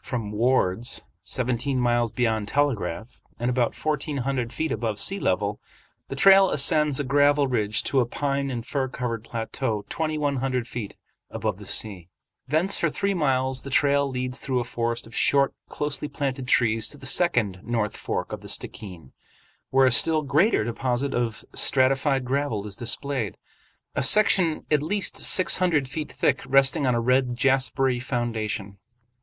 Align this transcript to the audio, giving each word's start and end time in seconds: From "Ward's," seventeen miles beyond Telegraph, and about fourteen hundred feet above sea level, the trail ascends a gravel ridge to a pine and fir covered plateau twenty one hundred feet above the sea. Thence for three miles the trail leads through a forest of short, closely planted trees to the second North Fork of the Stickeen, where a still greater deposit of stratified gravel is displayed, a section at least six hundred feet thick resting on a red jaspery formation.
From 0.00 0.32
"Ward's," 0.32 1.04
seventeen 1.24 1.78
miles 1.78 2.10
beyond 2.10 2.48
Telegraph, 2.48 3.20
and 3.38 3.50
about 3.50 3.74
fourteen 3.74 4.16
hundred 4.16 4.50
feet 4.50 4.72
above 4.72 4.98
sea 4.98 5.20
level, 5.20 5.60
the 6.08 6.16
trail 6.16 6.48
ascends 6.48 6.98
a 6.98 7.04
gravel 7.04 7.48
ridge 7.48 7.82
to 7.84 8.00
a 8.00 8.06
pine 8.06 8.50
and 8.50 8.64
fir 8.66 8.88
covered 8.88 9.22
plateau 9.22 9.84
twenty 9.90 10.16
one 10.16 10.36
hundred 10.36 10.66
feet 10.66 10.96
above 11.28 11.58
the 11.58 11.66
sea. 11.66 12.08
Thence 12.48 12.78
for 12.78 12.88
three 12.88 13.12
miles 13.12 13.60
the 13.60 13.68
trail 13.68 14.08
leads 14.08 14.40
through 14.40 14.58
a 14.58 14.64
forest 14.64 15.06
of 15.06 15.14
short, 15.14 15.52
closely 15.68 16.08
planted 16.08 16.48
trees 16.48 16.88
to 16.88 16.96
the 16.96 17.04
second 17.04 17.60
North 17.62 17.94
Fork 17.94 18.32
of 18.32 18.40
the 18.40 18.48
Stickeen, 18.48 19.12
where 19.68 19.84
a 19.84 19.92
still 19.92 20.22
greater 20.22 20.64
deposit 20.64 21.12
of 21.12 21.44
stratified 21.52 22.24
gravel 22.24 22.66
is 22.66 22.74
displayed, 22.74 23.36
a 23.94 24.02
section 24.02 24.64
at 24.70 24.82
least 24.82 25.18
six 25.18 25.58
hundred 25.58 25.88
feet 25.88 26.10
thick 26.10 26.40
resting 26.46 26.86
on 26.86 26.94
a 26.94 27.02
red 27.02 27.36
jaspery 27.36 28.00
formation. 28.00 28.78